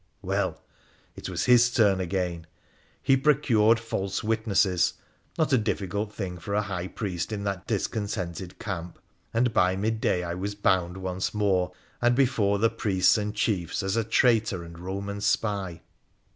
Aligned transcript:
Well. 0.23 0.59
It 1.15 1.29
was 1.29 1.45
his 1.45 1.69
turn 1.71 1.99
again. 1.99 2.47
He 3.03 3.15
procured 3.15 3.79
false 3.79 4.23
witnesses— 4.23 4.93
not 5.37 5.53
a 5.53 5.59
difficult 5.59 6.11
thing 6.11 6.39
for 6.39 6.55
a 6.55 6.63
high 6.63 6.87
priest 6.87 7.31
in 7.31 7.43
that 7.43 7.67
discontented 7.67 8.57
camp— 8.57 8.97
and 9.35 9.53
by 9.53 9.75
midday 9.75 10.23
I 10.23 10.33
was 10.33 10.55
bound 10.55 10.97
once 10.97 11.35
more, 11.35 11.71
and 12.01 12.15
before 12.15 12.57
the 12.57 12.71
priests 12.71 13.15
and 13.15 13.35
chiefs 13.35 13.83
as 13.83 13.95
a 13.95 14.03
traitor 14.03 14.63
and 14.63 14.79
Roman 14.79 15.21
spy. 15.21 15.81